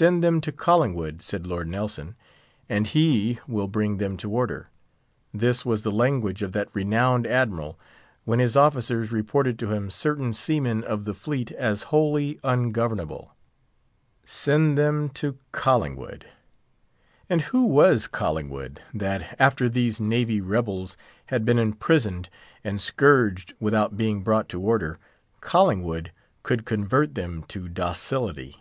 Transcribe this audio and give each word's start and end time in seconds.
"Send 0.00 0.22
them 0.24 0.40
to 0.42 0.52
Collingwood," 0.52 1.20
said 1.20 1.46
Lord 1.48 1.68
Nelson, 1.68 2.14
"and 2.70 2.86
he 2.86 3.40
will 3.48 3.66
bring 3.66 3.96
them 3.98 4.16
to 4.18 4.30
order." 4.30 4.70
This 5.34 5.66
was 5.66 5.82
the 5.82 5.90
language 5.90 6.42
of 6.42 6.52
that 6.52 6.68
renowned 6.72 7.26
Admiral, 7.26 7.76
when 8.24 8.38
his 8.38 8.56
officers 8.56 9.10
reported 9.12 9.58
to 9.58 9.72
him 9.74 9.90
certain 9.90 10.32
seamen 10.32 10.84
of 10.84 11.04
the 11.04 11.12
fleet 11.12 11.50
as 11.50 11.82
wholly 11.90 12.38
ungovernable. 12.44 13.34
"Send 14.24 14.78
them 14.78 15.08
to 15.10 15.36
Collingwood." 15.52 16.24
And 17.28 17.42
who 17.42 17.64
was 17.66 18.06
Collingwood, 18.06 18.80
that, 18.94 19.34
after 19.40 19.68
these 19.68 20.00
navy 20.00 20.40
rebels 20.40 20.96
had 21.26 21.44
been 21.44 21.58
imprisoned 21.58 22.30
and 22.64 22.80
scourged 22.80 23.54
without 23.58 23.96
being 23.98 24.22
brought 24.22 24.48
to 24.50 24.60
order, 24.60 24.98
Collingwood 25.40 26.12
could 26.44 26.64
convert 26.64 27.16
them 27.16 27.42
to 27.48 27.68
docility? 27.68 28.56